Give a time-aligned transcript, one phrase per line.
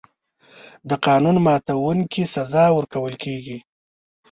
[0.89, 3.57] د قانون ماتونکي سزا ورکول کېږي.